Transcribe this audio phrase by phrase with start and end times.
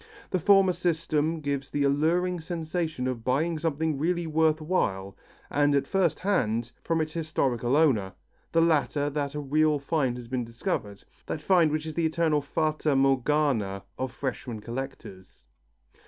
[0.31, 5.15] The former system gives the alluring sensation of buying something really worth while,
[5.51, 8.13] and at first hand, from its historical owner;
[8.51, 12.41] the latter that a real find has been discovered, that find which is the eternal
[12.41, 15.45] fata Morgana of freshman collectors.